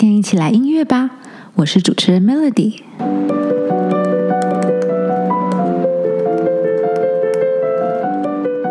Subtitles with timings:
[0.00, 1.10] 今天一起来音乐吧！
[1.56, 2.80] 我是主持人 Melody。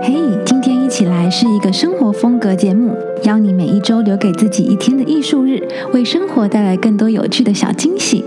[0.02, 5.62] 嘿，今天一起来是一个生活风格节目，邀你每一周留给自己一天的艺术日，
[5.94, 8.25] 为生活带来更多有趣的小惊喜。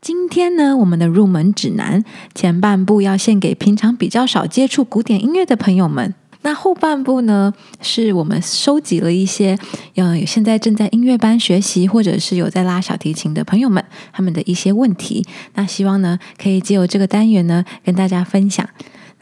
[0.00, 2.02] 今天呢，我们的入门指南
[2.34, 6.14] 前半部要献给平常比较少接触古典音乐的朋友们。
[6.42, 7.52] 那后半部呢，
[7.82, 9.58] 是我们收集了一些，
[9.96, 15.26] 嗯，现在正在音乐班学习，或者是有在拉小提琴的朋友们，他们的一些问题。
[15.54, 18.66] 那希望呢，可以借由这个单元呢，跟大家分享。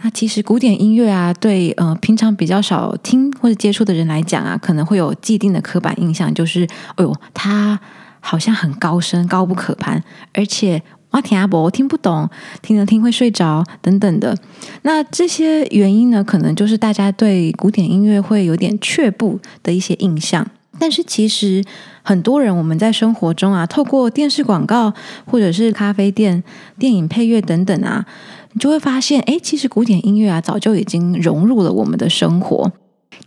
[0.02, 6.64] 那其实古典音乐啊，对呃平常比较少听或者接触的人来讲啊，可能会有既定的刻板印象，就是，
[6.96, 7.80] 哎呦，它
[8.20, 10.04] 好像很高深、高不可攀，
[10.34, 10.82] 而且。
[11.10, 12.28] 啊听阿伯，我听不懂，
[12.62, 14.36] 听着听会睡着等等的。
[14.82, 20.46] 那这些原因呢，可能就是大家对古典音乐会有点却步的一些印象。
[20.78, 21.64] 但是其实
[22.02, 24.92] 很多人我们在生活中啊，透过电视广告
[25.24, 26.44] 或者是咖啡店、
[26.78, 28.04] 电影配乐等等啊，
[28.52, 32.70] 你就会发现，哎，其实古典音乐啊，早就已经融入了我们的生活。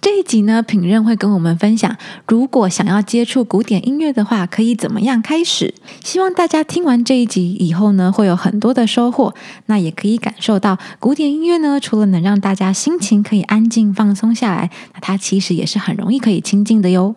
[0.01, 5.73] 这一集呢，品任会跟我们分享，如果想要接触古典音乐的话，可以怎么样开始？
[6.03, 9.33] 希望大家听完这一集以后呢，会有很多的收获。
[9.65, 17.15] 那也可以感受到，古典音乐呢，除了能让大家心情可以安静放松下来，那它其实也是很容易可以亲近的哟。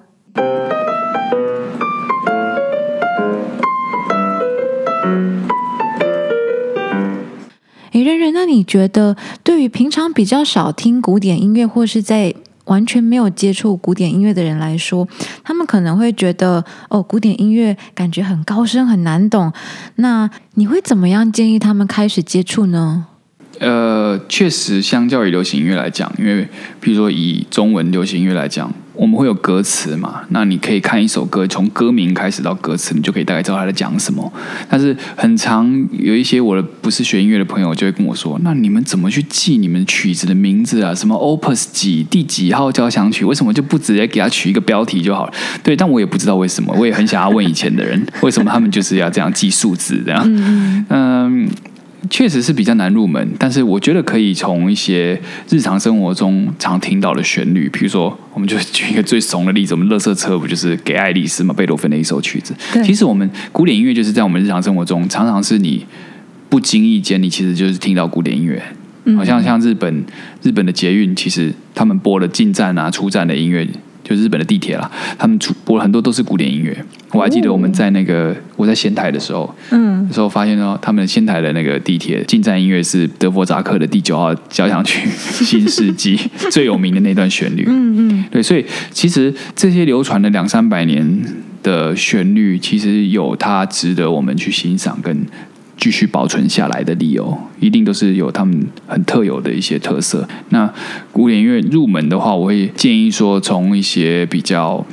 [7.93, 15.06] 诶，任任，那你觉得，对于平常比较少听古典音乐，或是在完全没有接触古典音乐的人来说，
[15.42, 19.52] 他们可能会觉得哦，古典音乐感觉很高深很难懂。
[19.96, 23.06] 那你会怎么样建议他们开始接触呢？
[23.60, 26.44] 呃，确实，相较于流行音乐来讲，因为
[26.82, 28.72] 譬如说以中文流行音乐来讲。
[28.94, 30.20] 我们会有歌词嘛？
[30.28, 34.30] 那你可以看一首歌，从歌名开始到歌词，你就可以大概知道他在讲什么。
[34.68, 40.94] 但是很长有一些我的不是学音乐的朋友就会跟我说：“那你们怎么去记你们曲子的名字啊？
[40.94, 43.25] 什么 Opus 几第几号交响曲？
[43.25, 45.32] 为什么就不直接给他取一个标题就好了？”
[45.64, 50.22] 对，但我也不知道为什么，我也很想要问以前的人，为什么他们就是要这样记数字这样？
[50.91, 51.48] 嗯。
[52.10, 62.54] 确实是比较难入门，但是我觉得可以从一些日常生活中常听到的旋律，比如说，我们就举一个最怂的例子，我们乐色车不就是给爱丽丝嘛，贝多芬的一首曲子。
[62.84, 65.86] 其实我们古典音乐就是在我们日常生活中，常常是你
[66.48, 68.62] 不经意间，你其实就是听到古典音乐。
[69.16, 70.04] 好像像日本
[70.42, 73.66] 日本的捷运，其实他们播了进站啊、出站的音乐。
[74.02, 76.76] 就日本的地铁啦，他们出播了很多都是古典音乐。
[77.12, 85.08] 我还记得我们在那个我在仙台的时候，嗯，时候发现哦，他们仙台的那个地铁进站音乐是德弗扎克的第九号交响曲
[85.44, 86.16] 《新世纪》
[86.50, 87.64] 最有名的那段旋律。
[87.66, 91.22] 嗯嗯，对，所以其实这些流传了两三百年
[91.62, 95.26] 的旋律，其实有它值得我们去欣赏跟。
[95.82, 100.28] 继续保存下来的理由，一定都是有他们很特有的一些特色。
[100.50, 100.72] 那
[101.10, 104.87] 古典音乐入门的话，我会建议说，从一些比较。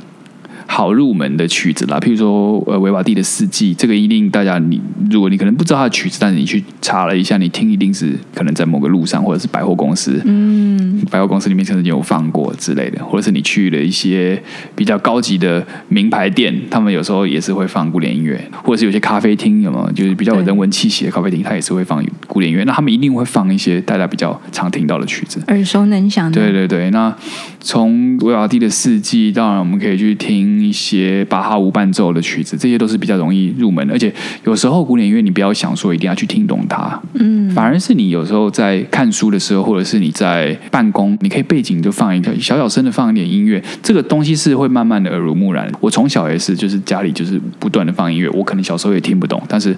[0.72, 14.42] 好入门的曲子啦，譬如说呃维瓦蒂的四季，这个一定大家你如果你可能不知道他的曲子，但是你去查了一下，你听一定是可能在某个路上或者是百货公司，嗯，百货公司里面曾经有放过之类的，或者是你去了一些
[14.76, 26.40] 比较高级的名牌店，他们有时候也是会放古典音乐，或者是有些咖啡厅有没有，就是比较有人文气息的咖啡厅，它也是会放古典音乐，那他们一定会放一些大家比较常听到的曲子，耳熟能详的。
[26.40, 27.14] 对对对，那
[27.60, 30.59] 从维瓦蒂的四季，当然我们可以去听。
[30.62, 33.94] 一些巴哈无伴奏的曲子，这些都是比较容易入门的。
[33.94, 45.72] 而且有时候古典音乐，你不要想说一定要去听懂它，嗯，反而是你有时候在看书的时候，或者是你在办公，你可以背景就放一个小小声的放一点音乐，这个东西是会慢慢的耳濡目染。
[45.80, 49.76] 我从小也是，就是家里就是不断的放音乐，我可能小时候也听不懂，但是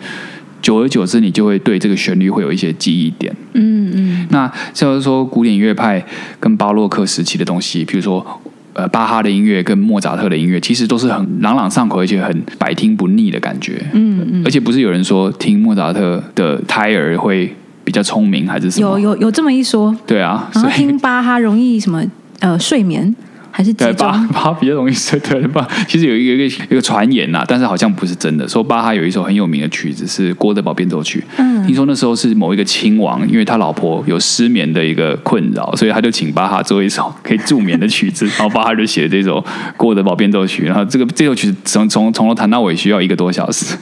[0.61, 3.35] 久而久之，你就会对这个旋律会有一些记忆点。
[3.53, 6.05] 嗯嗯，那像是说古典乐派
[6.39, 8.25] 跟巴洛克时期的东西，比如说。
[8.73, 13.83] 呃，巴哈的音乐跟莫扎特的音乐，其实都是很朗朗上口，而且很百听不腻的感觉。
[13.93, 17.53] 嗯嗯，而且不是有人说听莫扎特的胎儿会
[17.83, 18.99] 比较聪明，还是什么？
[18.99, 19.95] 有有有这么一说。
[20.07, 22.01] 对啊，然后听巴哈容易什么
[22.39, 23.13] 呃睡眠。
[23.51, 28.47] 还是对巴巴比较容易睡，对巴其实有一个一个一个传言呐，但是好像不是真的。
[28.47, 39.41] 说巴哈有一首很有名的曲子是《郭德宝变奏曲》，嗯，听说那时候是某一个亲王，因为他老婆有失眠的一个困扰，所以他就请巴哈做一首可以助眠的曲子， 然后巴哈就写了这首
[39.75, 43.75] 《郭德宝变奏曲》，然后这个这首曲子从从从头弹到尾需要一个多小时。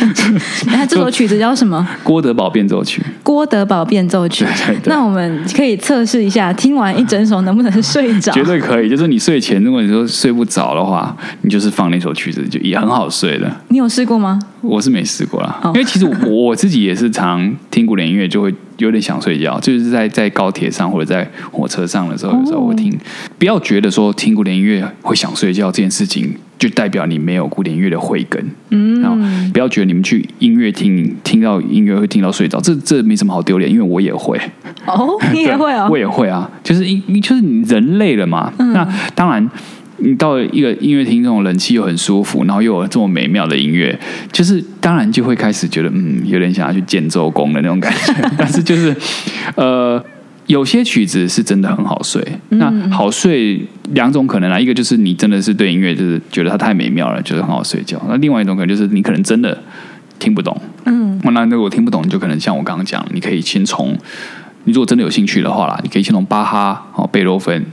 [0.70, 1.86] 那这首曲子叫什么？
[2.04, 3.00] 《郭德宝变奏曲》。
[3.22, 4.44] 郭德宝变奏曲。
[4.84, 8.30] 那我们可以测试一下，听完一整首能不能睡着？
[8.32, 9.05] 绝对可以，就是。
[9.06, 13.50] 说你睡前如果你说睡不着的话，你就是放那首曲子，就也很好睡的。
[13.68, 14.38] 你有试过吗？
[14.60, 22.92] 我是没试过啦，哦因为其实我我自己也是常听古典音乐，就会有点想睡觉，就是在在高铁上或者在火车上的时候，有时候我听。
[23.38, 28.42] 不要觉得说听古典音乐会想睡觉这件事情，就代表你没有古典音乐的慧根。
[28.70, 29.16] 嗯，然后
[29.52, 34.38] 不要觉得你们去音乐厅听到音乐会听到睡着，这这没什么好丢脸，因为我也会。
[34.86, 35.98] 哦， 你也会哦我。
[35.98, 38.52] 也会啊，就是因因就是你人累了嘛。
[38.58, 39.50] 嗯那当然，
[39.98, 43.98] 你到了一个音乐厅，这种冷气又很舒服，然后又有这么美妙的音乐，
[44.32, 48.14] 就是当然就会开始觉得嗯，有点想要去建周公的那种感觉。
[48.38, 48.94] 但是就是
[49.54, 50.02] 呃。
[50.46, 53.60] 有些曲子是真的很好睡，嗯那好睡
[53.94, 59.60] 两种可能啊，一个就是你真的是对音乐就是觉得它太美妙了，觉得很好睡觉；那另外一种可能就是你可能真的
[60.20, 63.98] 听不懂，嗯，那如果听不懂，你就可能像我刚刚讲，你可以先从
[64.62, 67.66] 你如果真的有兴趣的话啦，你可以先从巴哈、哦贝多芬、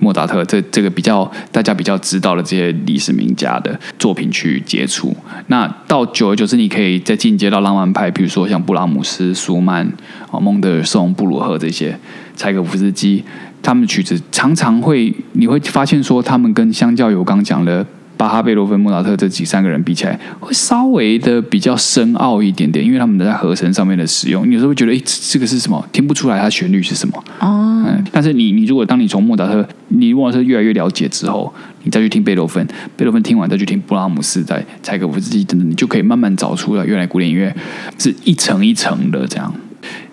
[0.00, 5.14] 莫扎特这这个比较大家比较知道的这些历史名家的作品去接触。
[5.46, 9.86] 那到久而久之，你可以再进阶到浪漫派，比如说像布拉姆斯、舒曼、
[10.32, 11.96] 哦孟德尔松、布鲁赫这些，
[12.34, 13.22] 柴可夫斯基，
[13.62, 17.86] 他们的曲子常常会你会发现说，他们跟相较于我刚刚讲的。
[18.20, 25.82] 巴哈、贝多芬、莫扎特这几三个人比起来，会稍微的比较深奥一点点，因为他们在和声上面的使用，你有时候会觉得，哎，这这个是什么？
[25.90, 27.16] 听不出来它旋律是什么。
[27.38, 31.50] 哦，嗯，但是你你如果当你从莫扎特，你莫扎特越来越了解之后，
[31.84, 32.62] 你再去听贝多芬，
[32.94, 37.56] 贝多芬听完再去听布拉姆斯、在柴可夫斯基等等，你就可以慢慢找出来，原来古典音乐
[37.96, 39.50] 是一层一层的这样。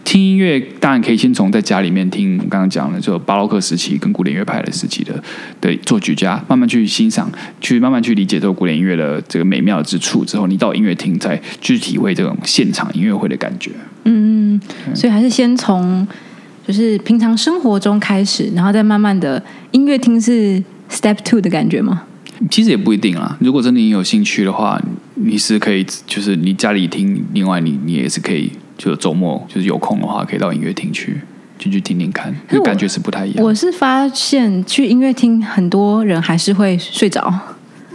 [0.08, 5.22] 听音乐当然可以先从在家里面听，我刚刚讲了就巴洛克时期跟古典乐派的时期的
[5.60, 13.72] 的作曲家，慢慢去欣赏，去慢慢去理解这个古典音乐的这个美妙之处之后，你到音乐厅再去体会这种现场音乐会的感觉。
[14.06, 14.58] 嗯，
[14.96, 16.08] 所以还是先从
[16.66, 22.04] 就是平常生活中开始，然后再慢慢的音乐厅是 step two 的感觉吗？
[22.50, 23.36] 其实也不一定啦。
[23.42, 24.82] 如果真的你有兴趣的话，
[25.16, 31.20] 你是可以，就是你家里听，另外你你也是可以，就周末就是有空的话，可以到音乐厅去
[31.58, 33.44] 进去听听看，可是我那感觉是不太一样。
[33.44, 37.34] 我是发现去音乐厅，很多人还是会睡着。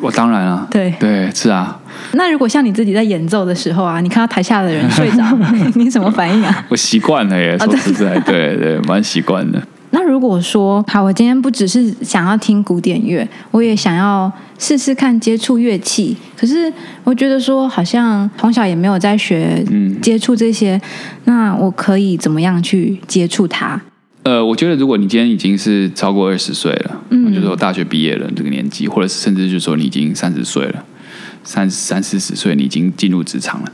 [0.01, 1.81] 我当然啊，对对是啊，
[2.15, 5.25] 那如果像你自己在演奏的时候啊，你看到台下的人睡着，
[5.77, 6.67] 你什么反应啊？
[6.69, 9.63] 我习惯了耶，啊说实在，对对，蛮习惯的。
[9.95, 16.17] 那如果说好，我今天不只是想要听古典乐，我也想要试试看接触乐器。
[16.35, 16.73] 可是
[17.05, 20.81] 我觉得说，好像从小也没有在学嗯接触这些，
[21.25, 23.81] 那我可以怎么样去接触它？
[24.23, 30.85] 呃，我觉得如果你今天已经是超过二十岁了，嗯就是说大学毕业了这个年纪，或者是甚至就是说你已经三十岁了，
[31.45, 33.73] 三三四十岁，你已经进入职场了，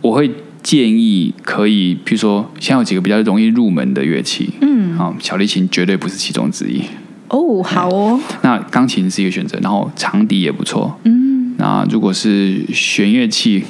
[0.00, 0.30] 我会
[0.64, 6.80] 建议可以，譬如说，现在有几个比较容易入门的乐器，嗯，啊、小提琴绝对不是其中之一。
[7.28, 10.98] 哦，好哦，那钢琴是一个选择，然后长笛也不错。
[11.04, 13.62] 嗯，那如果是弦乐器，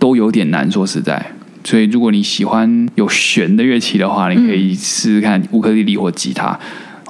[0.00, 1.32] 都有点难，说实在。
[1.62, 6.58] 所以，如果你喜欢有弦的乐器的话，你可以试试看乌克丽丽或吉他。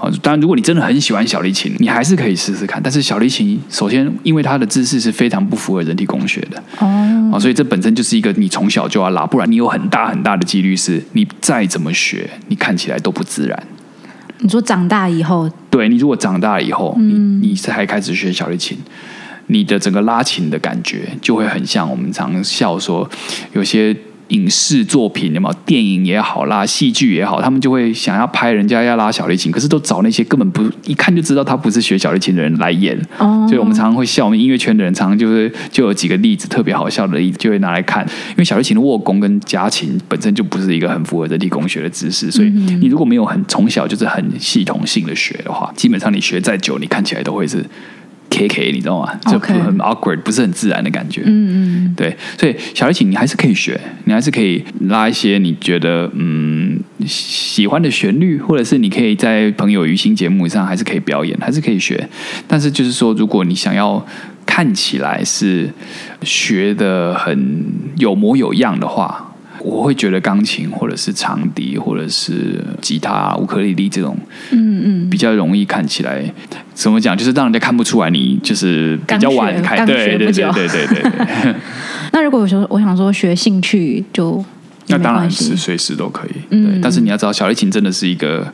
[0.01, 2.81] 啊，当然，如果你真的很喜欢小提琴，你还是可以试试看。
[2.83, 13.63] 但是小提琴首先因为它的姿势是非常不符合人体工学的，哦，啊，所以这本身就是一个你从小就要拉，不然你有很大很大的几率是你再怎么学，你看起来都不自然。
[14.39, 18.79] 你说长大以后，对你如果长大以后，嗯你你才开始学小提琴，
[19.49, 23.07] 你的整个拉琴的感觉就会很像我们常笑说，
[23.53, 23.95] 有些
[24.31, 32.99] 影视作品，有没有电影也好啦，戏剧也好，他们就会想要拍人家要拉小提琴，可是都找那些根本不一看就知道他不是学小提琴的人来演。
[33.19, 38.05] 哦，所以我们常常会笑，我们音乐圈的人常常就是就有几个例子特别好笑的例子，就会拿来看。
[38.31, 47.65] 因为小提琴的握弓跟夹琴本身就不是一个很符合人体工学的姿势，所以你如果没有很从小就是很系统性的学的话，基本上你学再久，你看起来都会是
[48.31, 49.13] K K，你知道吗？
[49.27, 51.23] 就很 awkward，不是很自然的感觉。
[51.27, 62.09] 嗯嗯，对，所以小提琴你还是可以学，你还是可以拉一些你觉得嗯喜欢的旋律，或者是你可以在朋友娱星节目上还是可以表演，还是可以学。
[62.49, 64.05] 但是就是说，如果你想要
[64.47, 65.69] 看起来是
[66.23, 67.65] 学的很
[67.97, 69.27] 有模有样的话。
[69.63, 74.17] 我会觉得钢琴或者是长笛或者是吉他、乌克丽丽这种，
[74.51, 76.25] 嗯嗯，比较容易看起来
[76.75, 81.55] 怎么讲，就是让人家看不出来你就是比较晚开，对对对对对对对。
[82.13, 84.45] 那如果我说我想说学兴趣就
[84.87, 86.81] 那当然是随时都可以，嗯对。
[86.83, 88.53] 但是你要知道，小提琴真的是一个，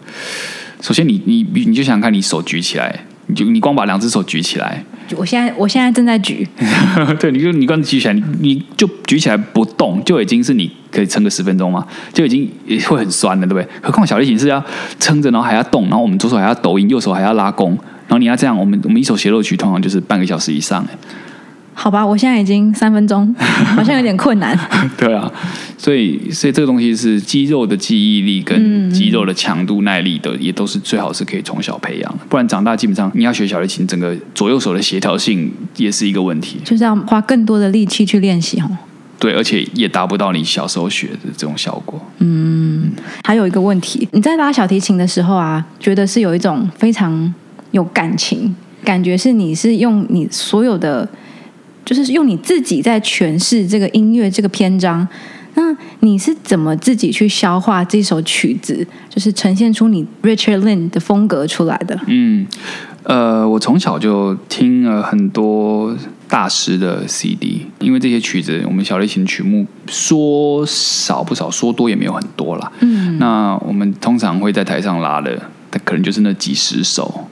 [0.81, 4.85] 首先你你你就想想看，你手举起来，你就你光把两只手举起来，
[5.17, 6.47] 我现在我现在正在举，
[7.19, 13.69] 对，你就你光举起来，你你就举起来不动，就已经是你可以撑个十分钟嘛，就已经也会很酸了，对不对？
[13.83, 14.63] 何况小提琴是要
[15.01, 17.71] 撑着，然后还要动，然后我们左手还要抖音，右手还要拉弓，
[18.07, 20.97] 然后你要这样，我们我们一首协奏曲通常就是半个小时以上，哎
[21.79, 24.59] 好吧，我现在已经三分钟， 好像有点困难。
[24.97, 25.31] 对啊，
[25.77, 36.59] 所以所以这个东西是肌肉的记忆力跟肌肉的强度耐力的，也都是最好是可以从小培养的，不然长大基本上你要学小提琴，整个左右手的协调性也是一个问题。
[36.65, 38.71] 就是要花更多的力气去练习哦。
[39.19, 42.01] 对，而且也达不到你小时候学的这种效果。
[42.19, 42.91] 嗯
[43.23, 47.33] 还有一个问题，你在拉小提琴的时候啊，觉得是有一种非常
[47.71, 51.09] 有感情，感觉是你是用你所有的，
[51.87, 55.09] 就是用你自己在诠释这个音乐这个篇章。
[55.59, 61.99] 那你是怎么自己去消化这首曲子，就是呈现出你 Richard Lin 的风格出来的？
[62.09, 62.47] 嗯，
[63.05, 65.97] 呃，我从小就听了很多
[66.29, 72.71] 大师的 CD，因为这些曲子，我们小提琴曲目说少不少，说多也没有很多啦。
[72.81, 75.41] 嗯，那我们通常会在台上拉的，
[75.71, 77.31] 但可能就是那几十首。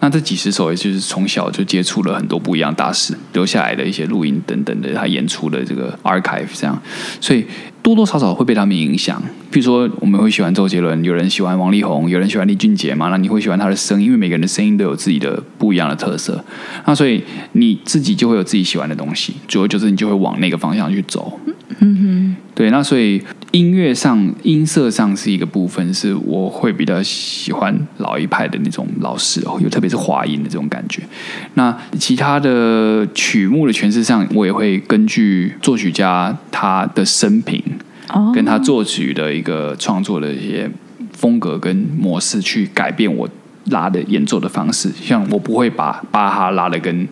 [0.00, 6.80] 那这几十首，也就是从小就接触了很多不一样大师留下来的一些录音等等的，他演出的这个 archive 这样，
[7.20, 7.44] 所以
[7.82, 9.22] 多多少少会被他们影响。
[9.50, 16.42] 比如说，我们会喜欢周杰伦，有人喜欢王力宏，有人喜欢李俊杰嘛，那你会喜欢他的声音，因为每个人的声音都有自己的不一样的特色。
[16.86, 21.38] 那所以你自己就会有自己喜欢的东西，主要就是你就会往那个方向去走。
[21.80, 23.20] 嗯哼，对，那所以
[23.52, 31.02] 音乐上、音色上是一个部分，是我会比较喜欢老一派的那种老式哦，有特别是华音的这种感觉。
[31.54, 37.60] 那其他的曲目的诠释上，我也会根据作曲家他的生平，
[38.08, 40.70] 哦跟他作曲的一个创作的一些
[41.12, 43.28] 风格跟模式去改变我
[43.66, 44.88] 拉的演奏的方式。
[45.02, 47.08] 像我不会把巴哈拉的跟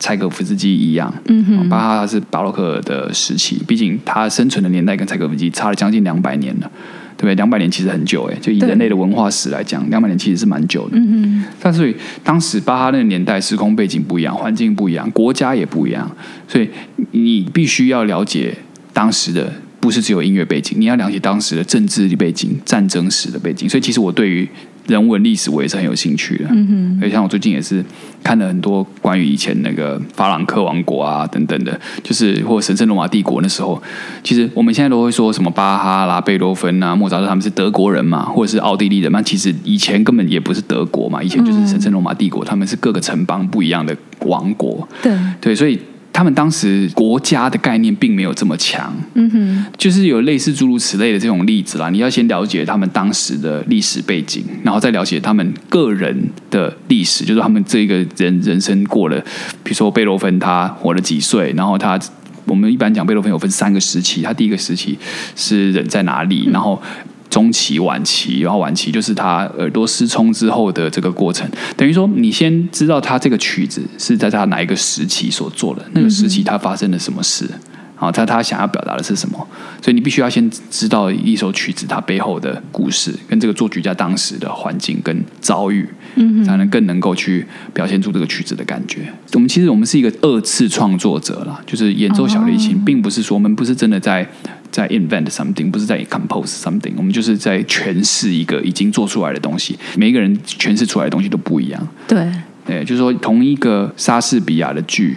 [0.00, 6.68] 柴可夫斯基一样，嗯哼，巴哈他是巴洛克的时期，毕竟他生存的年代跟柴可夫斯基差了将近两百年了。
[7.16, 7.34] 对不对？
[7.34, 10.96] 两百年其实很久哎，就以人类的文化史来讲，两百年其实是蛮久的。
[10.96, 16.10] 嗯但所以当时巴哈那个年代，时空背景不一样，环境不一样，国家也不一样，
[16.48, 16.66] 所以
[17.10, 18.56] 你必须要了解
[18.94, 23.68] 当时的，不是只有音乐背景，你要了解当时的政治背景、战争史的背景。
[23.68, 24.48] 所以其实我对于
[24.86, 26.46] 人文历史我也是很有兴趣的。
[26.50, 27.84] 嗯哼，所以像我最近也是
[28.22, 33.80] 看了很多关于以前那个法兰克王国啊等等的，就是或神圣罗马帝国那时候，
[34.22, 44.86] 其实我们现在都会说什么巴哈啦、贝多芬啊、莫扎特他们是德国人嘛，或者是奥地利人嘛，其实以前根本也不是德国嘛，以前就是神圣罗马帝国，他们是各个城邦不一样的王国。
[45.02, 45.78] 对，对，所以
[46.12, 51.88] 他们当时国家的概念并没有这么强，嗯哼，就是有类似诸如此类的这种例子啦。
[51.90, 59.18] 你要先了解他们当时的历史背景，然后再了解他们个人的历史，就是他们这个人人生过了，
[59.62, 61.98] 比如说贝多芬他活了几岁，然后他。
[62.46, 64.98] 我们一般讲贝多芬有分三个时期，他第一个时期
[65.36, 66.82] 是人在哪里，然后
[67.30, 71.48] 中期、晚期，然后晚期就是他耳朵失聪之后的这个过程。
[71.76, 77.48] 等于说，你先知道他这个曲子是在他哪一个时期所做的，那个时期他发生了什么事，
[77.94, 79.46] 好，他他想要表达的是什么，
[79.80, 89.12] 所以你必须要先知道一首曲子它背后的故事，跟这个作曲家当时的环境跟遭遇，嗯，才能更能够去表现出这个曲子的感觉。
[89.34, 94.28] 我们其实我们是一个二次创作者啦，就是演奏小提琴，并不是说我们不是真的在。
[94.70, 99.78] 在 invent something，不是在 compose something，我们就是在诠释一个已经做出来的东西。
[99.96, 102.30] 每一个人诠释出来的东西都不一样，对，
[102.66, 105.16] 对，就是说同一个莎士比亚的剧，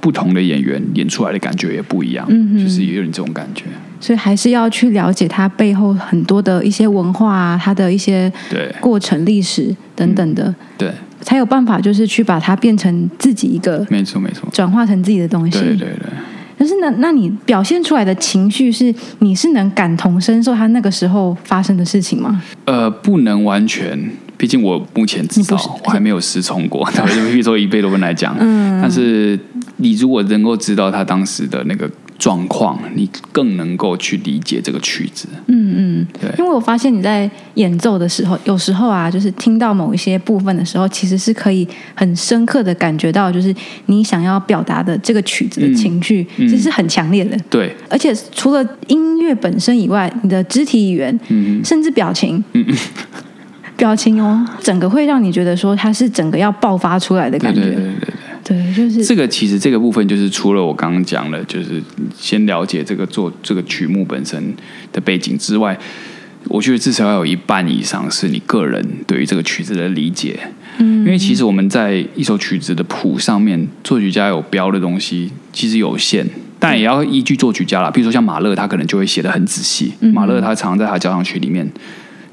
[0.00, 3.64] 不同的演员演出来的感觉也不一样，嗯就是也有点这种感觉。
[4.00, 15.58] 所以还是要去了解它背后很多的一些文化啊，它的一些对过程、历史等等的，对，才有办法就是去把它变成自己一个没错没错，转化成自己的东西。
[15.58, 16.10] 对对对。
[16.62, 22.40] 可是那那你表现出来的情绪是你是能感同身受他那个时候发生的事情吗？
[22.66, 23.98] 呃，不能完全，
[24.36, 26.88] 毕竟我目前至少你不是我还没有失聪过。
[26.94, 29.36] 对， 就比如说以贝多芬来讲，嗯，但是
[29.78, 31.90] 你如果能够知道他当时的那个
[32.22, 35.26] 状况，你更能够去理解这个曲子。
[35.48, 43.52] 嗯嗯，对因为我发现你在演奏的时候，有时候啊，就是听到某一些部分的时候，其实是可以很深刻的感觉到，就是
[43.86, 47.36] 你想要表达的这个曲子的情绪，嗯其实是很强烈的。
[47.50, 52.64] 对，而且除了音乐本身以外，你的肢体语言，嗯甚至表情，嗯
[53.76, 57.62] 表情哦，整个会让你觉得说它是整个要爆发出来的感觉。
[57.62, 57.94] 对对对对。
[58.00, 58.54] 对就
[58.90, 61.82] 是这个其实这个部分就是除了我刚刚讲的，就是
[62.16, 64.54] 先了解这个做这个曲目本身
[64.92, 65.78] 的背景之外，
[66.48, 70.40] 我觉得至少要有一半以上是你个人对于这个曲子的理解。
[70.78, 76.26] 嗯，因为其实我们在一首曲子的谱上面，作曲家有标的东西其实有限。
[76.58, 79.92] 但也要依据作曲家啦，比如说像马勒，他可能就会写的很仔细。
[80.00, 81.68] 嗯马勒他常常在他交响曲里面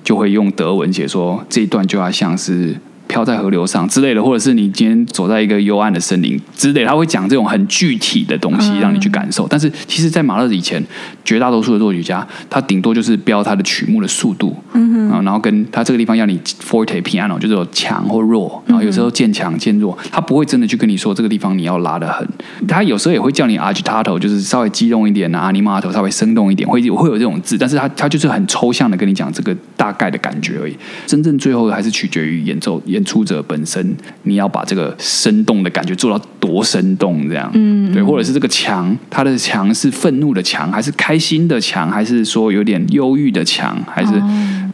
[0.04, 2.76] 就会用德文写说这一段就要像是
[3.10, 9.48] 飘在河流上之类的，或者是你今天走在一个幽暗的森林之类，他会讲这种很具体的东西让你去感受。
[9.50, 10.82] 但是其实，在马勒以前，
[11.26, 22.28] 绝大多数的作曲家，他顶多就是标他的曲目的速度，嗯然后跟他这个地方要你 forte piano 就是有强或弱，然后有时候渐强渐弱，他不会真的去跟你说这个地方你要拉的很，
[22.68, 44.12] 他有时候也会叫你 agitato，就是稍微激动一点啊，animato 稍微生动一点，会会有这种字，但是他他就是很抽象的跟你讲这个大概的感觉而已，真正最后还是取决于演奏演出者本身，你要把这个生动的感觉做到多生动这样，嗯，对，或者是这个墙，它的墙是愤怒的墙，还是开心的墙，还是说有点忧郁的墙，还是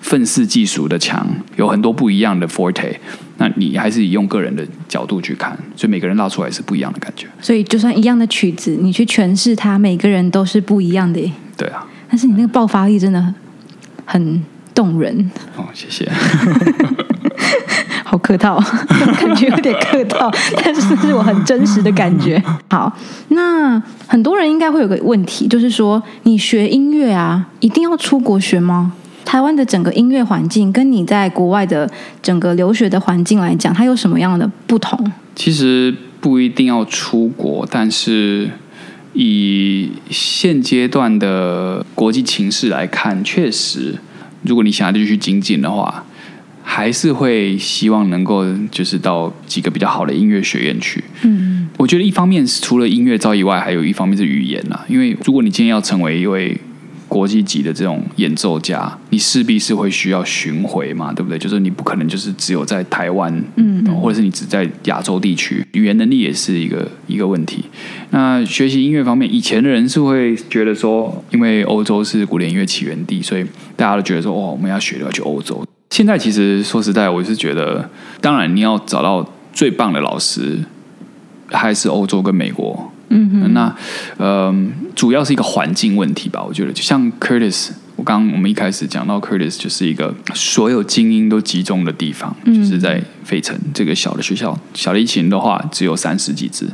[0.02, 2.96] 愤世嫉俗的墙，有很多不一样的 forte，
[3.38, 11.20] 那你还是以用个人的角度去看，所以每个人拉出来是不一样的感觉，所以就算一样的曲子，你去诠释它，每个人都是不一样的。
[11.58, 13.34] 对啊，但是你那个爆发力真的
[14.06, 16.10] 很动人，哦，谢谢。
[18.16, 18.58] 好客套，
[19.20, 20.32] 感觉有点客套，
[20.64, 22.42] 但是这是我很真实的感觉。
[22.70, 22.90] 好，
[23.28, 28.94] 那很多人应该会有个问题，就是说你学音乐啊，一定要出国学吗？
[29.26, 31.92] 台湾的整个音乐环境跟你在国外的
[32.22, 34.98] 整个留学的环境来讲，它有什么样的不同？
[35.36, 38.50] 其实不一定要出国，但是
[39.12, 43.96] 以现阶段的国际情势来看，确实，
[44.44, 46.06] 如果你想要继续精进的话，
[46.76, 51.02] 还是会希望能够就是到几个比较好的音乐学院去。
[51.22, 54.86] 嗯，我觉得一方面是除了音乐造诣以外，还有一方面是语言啦。
[54.90, 56.60] 因为如果你今天要成为一位
[57.08, 61.40] 国际级的这种演奏家，你势必是会需要巡回嘛，对不对？
[61.40, 67.64] 就是你不可能就是只有在台湾，嗯，或者是你只在亚洲地区，语言能力也是一个一个问题。
[68.10, 73.46] 那学习音乐方面，以前的人是会觉得说，因为欧洲是古典音乐起源地，所以
[73.78, 75.66] 大家都觉得说，哦，我们要学的要去欧洲。
[75.96, 80.60] 现在其实说实在，我是觉得，当然你要找到最棒的老师，
[81.48, 82.92] 还是欧洲跟美国。
[83.08, 83.74] 嗯哼，那
[84.18, 84.54] 呃，
[84.94, 86.44] 主要是一个环境问题吧。
[86.46, 94.60] 我觉得，就像 Curtis，我刚我们一开始讲到 Curtis，就是一个所有精英都集中的地方，就是在费城这个小的学校。
[94.74, 96.66] 小提琴的话，只有三十几支，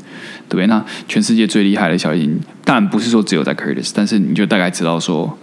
[0.50, 0.66] 对不对？
[0.66, 5.38] 那全世界最厉害的小提琴，当然不是说只有在 Curtis，但是你就大概知道说，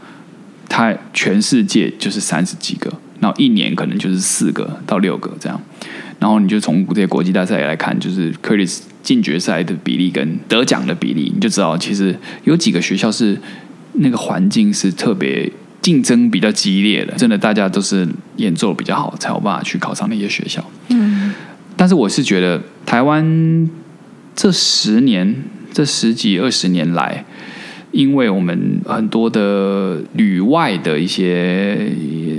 [0.78, 2.88] 他全世界就是三十几个。
[3.20, 5.60] 然后一年可能就是四个到六个这样，
[6.20, 13.36] 然后你就从这些国际大赛来看，就是 Curtis 进决赛的比例跟得奖的比例，你就知道其实有几个学校是
[13.94, 15.50] 那个环境是特别
[15.82, 20.64] 竞争比较激烈的，真的大家都是演奏比较好才有办法去考上那些学校。
[20.90, 21.34] 嗯，
[21.76, 23.68] 但是我是觉得台湾
[24.36, 27.24] 这十年、这十几二十年来。
[27.90, 31.90] 因为我们很多的旅外的一些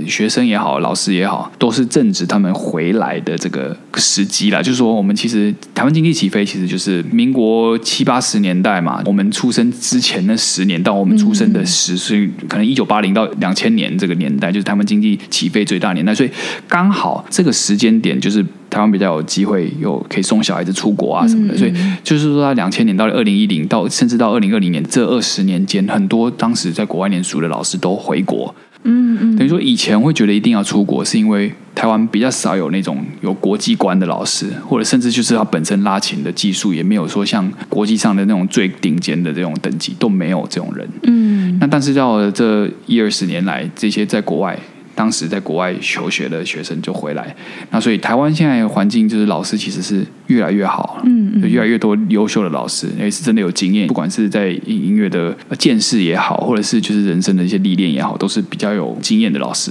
[0.06, 4.62] 学生也好，老师也好，都是正值他们回来的这个时机了。
[4.62, 9.02] 就是说，我们其实台湾经济起飞，其实就是民国七八十年代嘛。
[9.06, 16.14] 我们出生之前的十年到我们出生的十岁，可能一九八零到两千年这个年代，就是台湾经济起飞最大年代。
[16.14, 16.30] 所以
[16.68, 18.44] 刚好这个时间点就是。
[18.70, 21.72] 台湾比较有机会有可以送小孩子出国啊什么的，所以
[22.04, 28.54] 就是说，他两千年到二零一零到甚至到二零二零年这二十年间，很多当时在国外念书的老师都回国。
[28.82, 40.88] 嗯嗯，等于说以前会觉得一定要出国，是因为台湾比较少有那种有国际观的老师，或者甚至就是他本身拉琴的技术也没有说像国际上的那种最顶尖的这种等级都没有这种人。
[41.02, 44.58] 嗯，那但是到这一二十年来，这些在国外。
[45.00, 47.34] 当时在国外求学的学生就回来，
[47.70, 59.70] 那所以台湾现在环境就是老师其实是越来越好，嗯，越来越多优秀的老师，也是真的有经验，不管是在音乐的见识也好，或者是就是人生的一些历练也好，都是比较有经验的老师。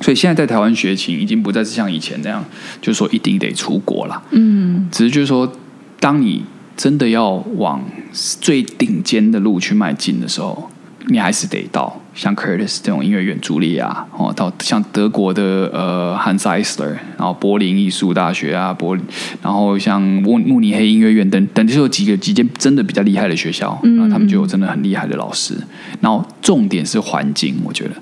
[0.00, 2.44] 所以现在在台湾学琴已经不再是像以前那样，
[2.80, 5.52] 就是说一定得出国了，嗯，只是就是说，
[5.98, 6.44] 当你
[6.76, 10.70] 真的要往最顶尖的路去迈进的时候，
[11.08, 12.00] 你还是得到。
[12.18, 19.04] 像 Curtis 这种音乐院，茱莉亚哦，到像德国的呃 Hans Eisler，然后柏林艺术大学啊，柏林，
[19.40, 25.54] 然后像慕慕尼黑音乐院等等，就有几个几间真的比较厉害的学校，然后他们就有真的很厉害的老师。
[26.00, 27.92] 然后重点是环境，我觉得，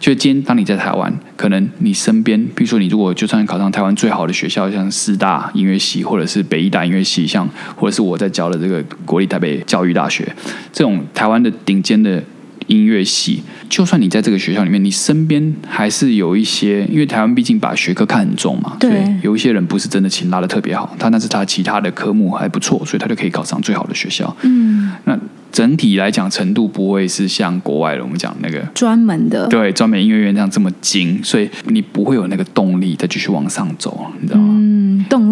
[0.00, 10.34] 就今天当你在台湾，可能你身边，比如说你如果就算考上台湾最好的学校，像四大音乐系，或者是北医大音乐系，像或者是我在教的这个国立台北教育大学，
[10.72, 12.20] 这种台湾的顶尖的。
[12.66, 24.34] 音乐系，就算你在这个学校里面，你身边还是有一些，因为台湾毕竟把学科看很重嘛，对，有一些人不是真的琴拉的特别好，他那是他其他的科目还不错，所以他就可以考上最好的学校。
[24.42, 25.18] 嗯，那
[25.50, 34.58] 整体来讲程度不会是像国外的我们讲那个专门的，对，专门音乐院这样这么精，所以你不会有那个动力再继续往上走，你知道吗？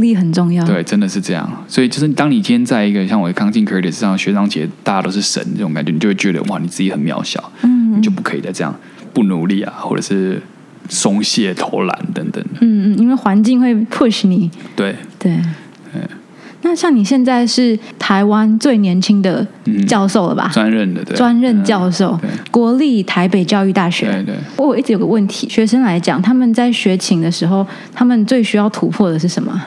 [0.01, 0.65] 力很重要。
[0.65, 1.65] 对，真的是这样。
[1.69, 8.75] 所以就是当你今天在一个像我刚进 Curtis 上学长姐，大家都是神这种感觉，你就会觉得哇，你自己很渺小，嗯你就不可以再这样
[9.13, 10.41] 不努力啊，或者是
[10.89, 12.45] 松懈、偷懒等等。
[12.61, 14.51] 嗯嗯，因为环境会 push 你。
[14.77, 15.41] 对，对。
[16.63, 20.51] 那像你现在是台湾最年轻的嗯教授了吧？
[20.53, 24.07] 专任的，对，专任教授对，国立台北教育大学。
[24.07, 24.35] 对对。
[24.57, 29.61] 我一直有个问题，学生来讲，他们在学琴的时候，他们最需要突破的是什么？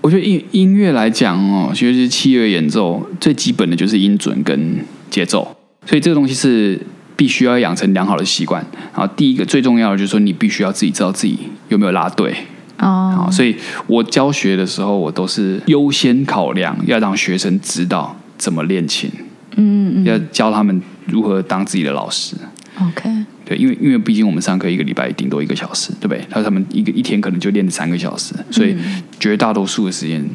[0.00, 4.78] 我觉得音音乐来讲哦，尤其是器乐演奏，最基本的就是音准跟
[5.10, 6.80] 节奏，所以这个东西是
[7.16, 8.64] 必须要养成良好的习惯。
[8.94, 12.34] 然后第一个最重要的就是说，你必须要自己知道自己有没有拉对。
[12.78, 13.56] 哦好，，所以
[13.86, 19.10] 我教学的时候，我都是优先考量要让学生知道怎么练琴，
[19.56, 22.34] 嗯嗯要教他们如何当自己的老师。
[22.80, 23.08] ，OK，
[23.44, 26.18] 对，因为因为毕竟我们上课一个礼拜顶多一个小时，对不对？
[26.28, 28.76] 然后他们一个一天可能就练三个小时，所以
[29.20, 30.28] 绝大多数的时间，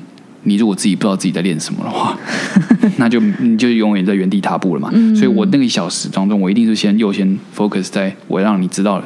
[0.44, 2.18] 你如果自己不知道自己在练什么的话，
[2.96, 4.90] 那就你就永远在原地踏步了嘛。
[5.14, 9.04] 所以我那个一小时当中，我一定是先优先 focus 在我让你知道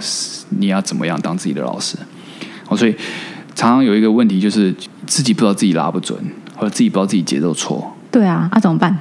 [0.50, 1.98] 你要怎么样当自己的老师。
[2.74, 2.96] 哦，所以
[3.56, 4.74] 常常有一个问题就是
[5.06, 6.18] 自己不知道自己拉不准，
[6.56, 7.96] 或者自己不知道自己节奏错。
[8.12, 8.92] 对啊，啊怎么办？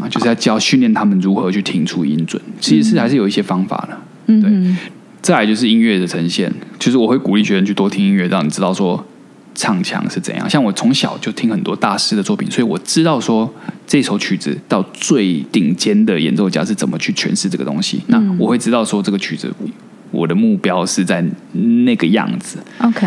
[0.00, 3.98] 啊，就是要教训练他们如何去听出音准，其实是还是有一些方法的。
[4.26, 4.76] 嗯对
[5.22, 9.04] 再来就是音乐的呈现，就是我会鼓励学生去多听音乐，让你知道说
[9.56, 10.48] 唱腔是怎样。
[10.48, 13.52] 像我从小就听很多大师的作品，所以我知道说
[13.88, 18.00] 这首曲子到最顶尖的演奏家是怎么去诠释这个东西。
[18.06, 19.52] 那我会知道说这个曲子，
[20.16, 22.58] 我的目标是在那个样子。
[22.80, 23.06] ，OK，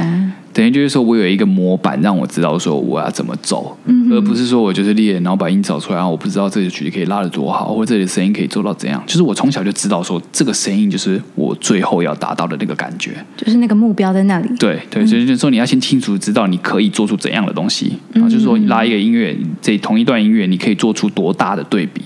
[0.54, 3.78] 等于就是说我有一个模板，让我知道说我要怎么走，
[4.12, 9.02] 而不是说我就是练，然后把音找出来，然后我不知道这个曲子可以拉的多好，或者这里的声音可以做到怎样。
[9.06, 13.12] 就是我从小就知道说这个声音就是我最后要达到的那个感觉。
[13.38, 14.50] 就是那个目标在那里。
[14.58, 22.02] 对对，所以就是说你要先清楚知道你可以做出怎样的东西，然后就是说拉一个音乐，这同一段音乐你可以做出多大的对比。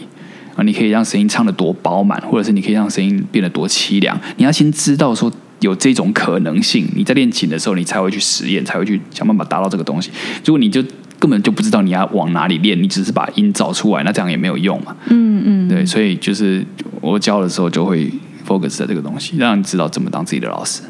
[0.55, 4.19] 啊，你可以让声音唱得多饱满，或者是你可以让声音变得多凄凉。
[4.37, 10.11] 你要先知道说有这种可能性，你在练琴的时候，你才会去实验，才会去想办法达到这个东西。
[10.45, 10.83] 如果你就
[11.19, 14.95] 根本就不知道你要往哪里练，你只是把音找出来，那这样也没有用嘛。
[15.07, 16.65] 嗯嗯，对，所以就是
[16.99, 18.11] 我教的时候就会
[18.45, 20.81] focus 在这个东西，让你知道怎么当自己的老师。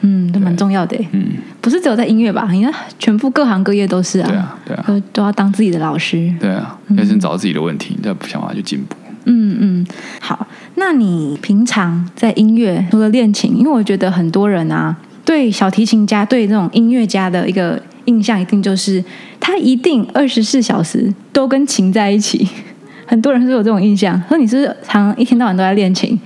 [0.00, 0.96] 嗯，都蛮重要的。
[1.12, 2.46] 嗯，不是只有在音乐吧？
[2.50, 4.28] 你看，全部各行各业都是啊。
[4.28, 4.84] 对啊，对啊。
[4.86, 6.30] 都都要当自己的老师。
[6.40, 8.96] 对啊，要先找到自己的问题，再想办法去进步。
[9.24, 9.86] 嗯嗯，
[10.20, 10.46] 好。
[10.76, 19.02] 那你平常在音乐除了练琴，因为我觉得很多人啊，对小提琴家、对这种音乐家的一个印象，一定就是
[19.38, 22.48] 他一定二十四小时都跟琴在一起。
[23.06, 26.18] 很多人是有这种印象，说你是常一天到晚都在练琴？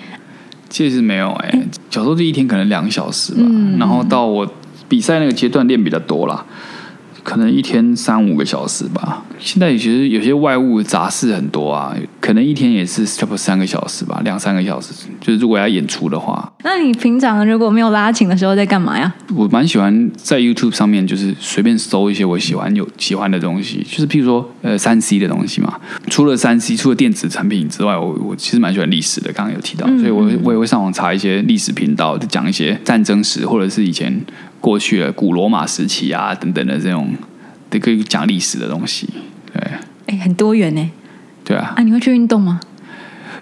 [0.70, 1.50] 其实没有哎、
[1.90, 4.50] 小时候就一天可能两个小时吧，嗯然后到我
[4.88, 6.44] 比赛那个阶段练比较多啦，
[7.28, 9.22] 可能一天三五个小时吧。
[9.38, 14.94] 现在其实有些外务杂事很多啊，可能一天也是差不多三个小时吧，两三个小时。
[15.20, 19.14] 就是如果要演出的话，那你平常如果没有拉琴的时候在干嘛呀？
[19.36, 25.78] 我蛮喜欢在 YouTube 上面就是随便搜一些我喜欢有喜欢的东西，就是譬如说呃三 C 的东西嘛。
[26.08, 34.18] 除了三 C，除了电子产品之外，我我其实蛮喜欢历史的，刚刚有提到，所以我我也会上网查一些历史频道，就讲一些战争史或者是以前
[34.60, 37.14] 过去的古罗马时期啊等等的这种，
[37.70, 39.08] 都可以讲历史的东西。
[39.52, 39.62] 对
[40.06, 40.90] 哎，很多元呢。
[41.44, 42.60] 对啊，啊，你会去运动吗？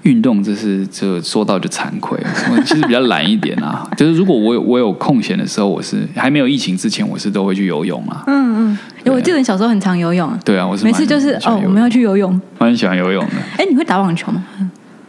[0.03, 2.17] 运动这是这说到就惭愧，
[2.53, 3.89] 我其实比较懒一点啊。
[3.97, 8.23] 就是如果我有我有空闲的时候，我是还没有疫情之前，我是都会去游泳啊。
[8.29, 10.39] 嗯嗯，哎我记得你小时候很常游泳啊。
[10.45, 12.41] 对啊，我是蛮每次就是哦，我们要去游泳。
[12.59, 13.33] 蛮喜欢游泳的。
[13.59, 14.45] 哎，你会打网球吗？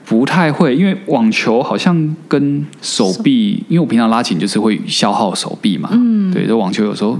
[0.07, 5.89] 不太会，因为网球好像跟手臂，因为我平常拉琴就是会消耗手臂嘛。
[5.91, 7.19] 嗯，对，就网球有时候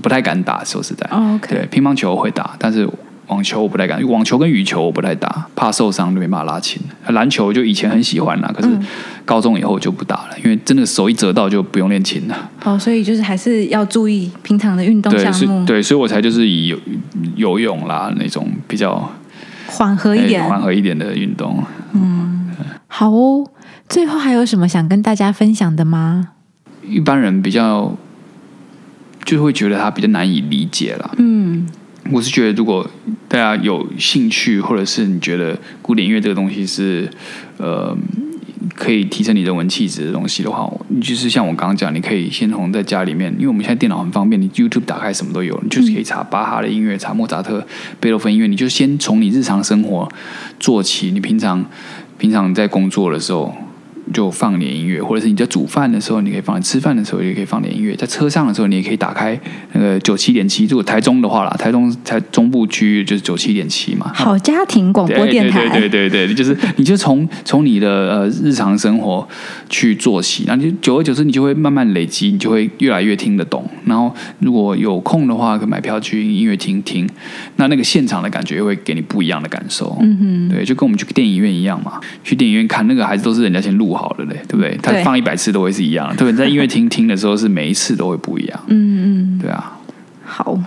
[0.00, 1.06] 不太敢打，说实在。
[1.46, 2.88] 对，乒乓球会打，但是
[3.26, 4.02] 网球我不太敢。
[4.08, 6.80] 网球跟羽球我不太打，怕受伤就没办法拉琴。
[7.08, 8.70] 篮球就以前很喜欢啦，可是
[9.26, 12.50] 高中以后就不打了，因为真的手一折到就不用练琴了。
[12.64, 16.78] 哦，所以就是还是要注意平常的运动项目，对，所以我才就是以游
[17.36, 19.06] 游泳啦那种比较
[19.66, 20.44] 缓和一哎点。
[20.44, 21.62] 缓和一点的运动。
[21.92, 22.50] 嗯
[22.88, 23.46] 好哦，
[23.88, 26.30] 最后还有什么想跟大家分享的吗？
[26.82, 27.94] 一般人比较
[29.24, 31.10] 就会觉得它比较难以理解啦。
[31.18, 31.66] 嗯
[32.12, 32.88] 我是觉得，如果
[33.26, 37.10] 大家有兴趣，或者是你觉得古典音乐这个东西是
[37.58, 37.96] 呃
[38.76, 47.66] 可以提升你人文气质的东西的话，你就是像我刚刚讲，你可以先从在家里面，因为我们现在电脑很方便，你 YouTube 打开什么都有，你就是可以查巴哈的音乐，查莫扎特、
[47.98, 50.08] 贝多芬音乐，你就先从你日常生活
[50.60, 51.10] 做起。
[51.10, 51.64] 你平常
[52.18, 53.52] 平常在工作的时候，
[54.12, 57.94] 就放点音乐，或者是你在煮饭的时候，你可以放；吃饭的时候也可以放点音乐。
[57.96, 59.38] 在车上的时候，你也可以打开
[59.72, 60.64] 那个九七点七。
[60.66, 64.12] 如果台中的话啦，台中台中部区域就是九七点七嘛。
[64.14, 69.26] 好家庭广播电台，对对对对对，就是你就从从你的呃日常生活
[69.68, 73.68] 去做起，然后就久而久之，你就会慢慢累积，你就会越来越听得懂。
[73.84, 77.08] 然后如果有空的话，可以买票去音乐厅听，
[77.56, 79.96] 那那个现场的感觉会给你不一样的感受。
[80.00, 84.76] 嗯哼，对，就跟我们去电影院一样嘛，去电影院看那个还是都是人家先录好的嘞，对不对？
[84.82, 88.60] 他放一百次都会是一样，特别在音乐厅听的时候，是每一次都会不一样。
[88.68, 89.78] 嗯嗯，对啊。
[90.24, 90.58] 好，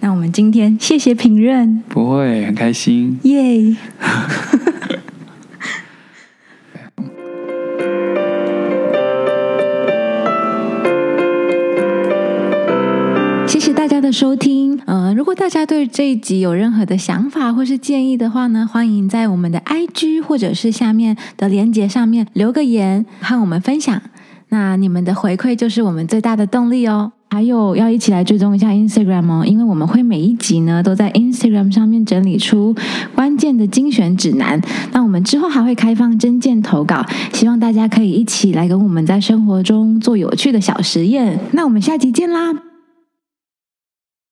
[0.00, 3.60] 那我们今天谢谢评论，不会很开心，耶。
[3.60, 3.76] 谢
[14.12, 14.80] 收听。
[14.86, 24.00] 呃，如果大家对这一集有任何的想法或是建议的话呢，欢迎在我们的 IG 或者是下面的链接上面留个言和我们分享。
[24.48, 27.12] 那你们的回馈就是我们最大的动力哦。
[27.32, 32.74] 还有要一起来追踪一下 Instagram 哦，因为我们会每一集呢都在 Instagram 上面整理出
[33.14, 34.60] 关键的精选指南。
[34.90, 41.38] 那我们之后还会开放真件投稿，希望大家可以一起来跟我们在生活中做有趣的小实验。
[41.52, 42.69] 那我们下集见啦！